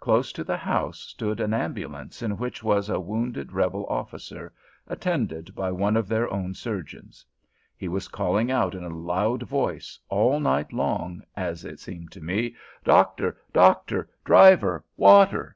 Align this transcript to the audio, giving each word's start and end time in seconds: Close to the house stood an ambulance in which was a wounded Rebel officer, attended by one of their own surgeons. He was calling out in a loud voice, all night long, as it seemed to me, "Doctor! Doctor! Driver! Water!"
Close 0.00 0.32
to 0.32 0.42
the 0.42 0.56
house 0.56 0.98
stood 0.98 1.40
an 1.40 1.52
ambulance 1.52 2.22
in 2.22 2.38
which 2.38 2.62
was 2.64 2.88
a 2.88 2.98
wounded 2.98 3.52
Rebel 3.52 3.84
officer, 3.90 4.50
attended 4.86 5.54
by 5.54 5.70
one 5.70 5.94
of 5.94 6.08
their 6.08 6.26
own 6.32 6.54
surgeons. 6.54 7.22
He 7.76 7.86
was 7.86 8.08
calling 8.08 8.50
out 8.50 8.74
in 8.74 8.82
a 8.82 8.88
loud 8.96 9.42
voice, 9.42 9.98
all 10.08 10.40
night 10.40 10.72
long, 10.72 11.20
as 11.36 11.66
it 11.66 11.80
seemed 11.80 12.12
to 12.12 12.22
me, 12.24 12.56
"Doctor! 12.82 13.36
Doctor! 13.52 14.08
Driver! 14.24 14.86
Water!" 14.96 15.54